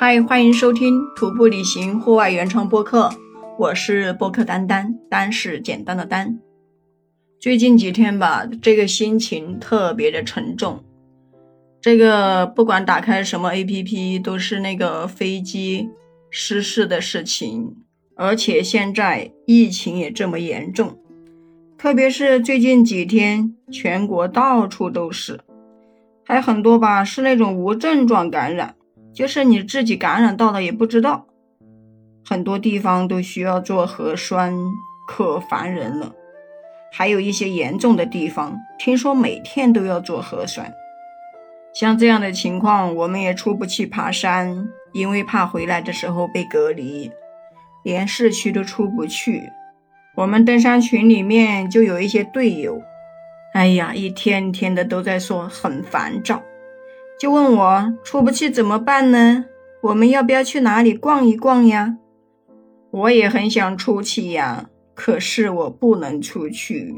[0.00, 3.10] 嗨，欢迎收听徒步旅行户外原创播客，
[3.58, 6.38] 我是播客丹丹，丹是简单的丹。
[7.40, 10.84] 最近几天吧，这个心情特别的沉重。
[11.80, 15.90] 这个不管打开什么 APP，都是那个飞机
[16.30, 17.74] 失事的事情，
[18.14, 20.96] 而且现在疫情也这么严重，
[21.76, 25.40] 特别是最近几天，全国到处都是，
[26.24, 28.76] 还很多吧，是那种无症状感染。
[29.18, 31.26] 就是你自己感染到了也不知道，
[32.24, 34.56] 很多地方都需要做核酸，
[35.08, 36.14] 可烦人了。
[36.92, 40.72] 还有一些严重的地方，听说每天都要做核酸。
[41.74, 47.10] 像这样的情况，我们也出不去爬山，因为怕回来的时候被隔离，
[47.82, 49.50] 连市区都出不去。
[50.14, 52.80] 我们登山群里面就有一些队友，
[53.52, 56.40] 哎呀，一天天的都在说很烦躁。
[57.18, 59.44] 就问我出不去怎么办呢？
[59.82, 61.96] 我们要不要去哪里逛一逛呀？
[62.92, 66.94] 我也很想出去呀，可是我不能出去。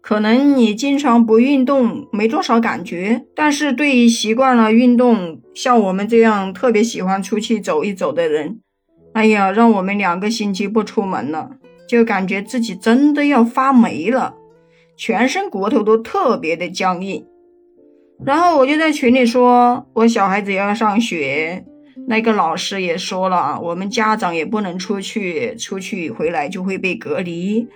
[0.00, 8.60] 可能你经常不运动，没多少感觉，但是对于习惯了运动，像我们这样特别喜欢出去走一走的人，
[9.12, 11.50] 哎呀，让我们两个星期不出门了，
[11.86, 14.34] 就感觉自己真的要发霉了，
[14.96, 17.24] 全身骨头都特别的僵硬。
[18.24, 21.64] 然后我就在群里说，我小孩子要上学，
[22.06, 27.66] 那个老师也说了，我们家长也不能出去，出去回来就会被隔离。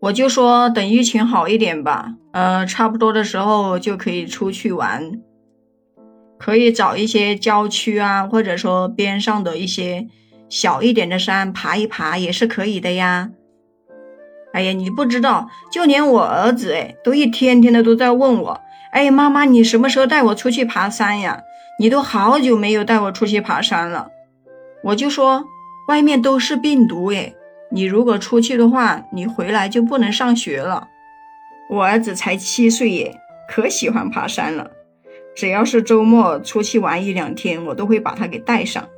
[0.00, 5.20] 我就说等疫情好一点吧，呃，差不多的时候就可以出去玩，
[6.38, 10.06] 可以找一些郊区啊，或者说边上的一些
[10.48, 13.30] 小一点的山爬一爬也是可以的呀。
[14.54, 18.60] 哎呀，你不知道，就连我儿子哎，都一天天的都在问我。
[18.92, 21.42] 哎，妈妈，你什么时候带我出去爬山呀？
[21.78, 24.10] 你都好久没有带我出去爬山了。
[24.82, 25.44] 我就说，
[25.88, 27.32] 外面都是病毒哎，
[27.70, 30.88] 你如果出去的话，你回来就不能上学了。
[31.70, 34.70] 我儿子才七岁耶，可喜欢爬山了。
[35.36, 38.88] 只要是周末出去玩一两天，我都会把他给带上。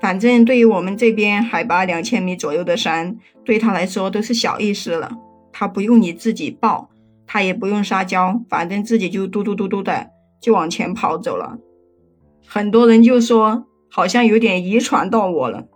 [0.00, 5.10] 反正对于我们这边海拔两千米左右的山，对他来说都是小意思了，
[5.52, 6.88] 他不用你自己抱。
[7.30, 10.08] 他也不用撒娇，反正自己就嘟嘟嘟嘟的
[10.40, 11.58] 就往前跑走了。
[12.46, 15.68] 很多人就说好像有点遗传到我了，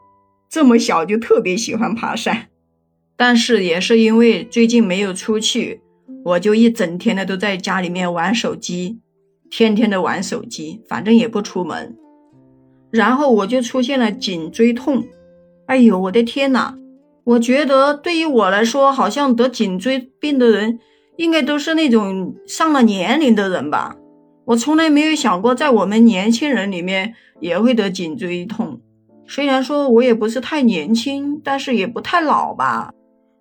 [0.48, 2.48] 这么小就特别喜欢爬山。
[3.14, 5.82] 但是也是因为最近没有出去，
[6.24, 8.98] 我就一整天的都在家里面玩手机，
[9.50, 11.94] 天天的玩手机，反正也不出门。
[12.90, 15.04] 然后我就出现了颈椎痛，
[15.66, 16.74] 哎呦我的天呐！
[17.24, 20.80] 我觉得对于我来说，好像得颈椎病的人。
[21.16, 23.96] 应该都是那种上了年龄的人吧？
[24.46, 28.80] 我从来没有想过，在我们年轻人里面也会得颈椎痛。
[29.26, 32.90] 虽然说我也不是太年轻，但是也不太老吧。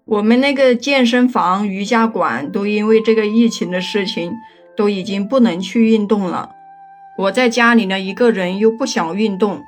[0.06, 4.34] 我们那个健身房、瑜伽馆都因为这个疫情的事情，
[4.76, 6.52] 都已经不能去运动了。
[7.18, 9.62] 我在家里呢，一个人又不想运动，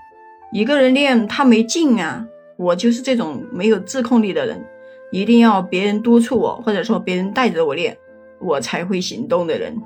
[0.52, 2.26] 一个人练他没劲啊。
[2.58, 4.64] 我就是这种没有自控力的人。
[5.14, 7.96] 一定要别人督促我，或者说别人带着我练，
[8.42, 9.80] 我才会行动的人。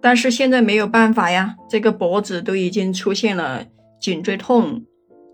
[0.00, 3.66] 但是现在没有办法呀，这个脖子都已经出现了
[4.00, 4.82] 颈椎痛，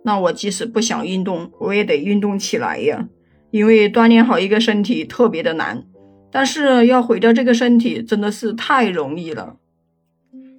[0.05, 3.09] 那我即使不想运动，我也得运动起来呀。
[3.53, 5.85] 因为锻炼好一个身体特别的难，
[6.33, 9.55] 但是要毁掉这个身体真的是太容易了。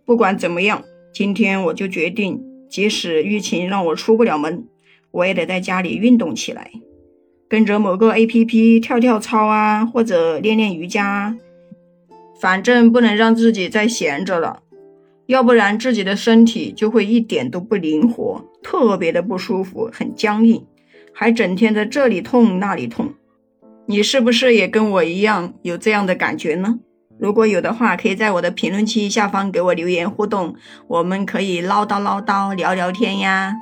[0.06, 0.82] 不管怎么样，
[1.14, 4.66] 今天我就决定，即使疫情让我出不了门，
[5.12, 6.72] 我也得在家里运动起来。
[7.52, 11.36] 跟着某个 A P P 跳跳操啊，或者练练瑜伽，
[12.40, 14.62] 反正不能让自己再闲着了，
[15.26, 20.66] 要不然自己的身体就会一点都不灵活，特别的不舒服，很僵硬，
[21.12, 23.16] 还整天在这里痛那里痛。
[23.86, 26.80] 你是不是也跟我一样有这样的感觉呢？
[27.20, 30.56] 如果有的话，可以在我的评论区下方给我留言互动，
[30.88, 33.58] 我们可以唠叨唠叨聊聊天呀。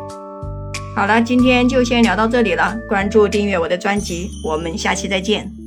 [0.99, 2.77] 好了，今天就先聊到这里了。
[2.89, 5.58] 关注订阅我的专辑，我们下期再见。